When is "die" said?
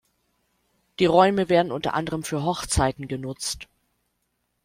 0.97-1.05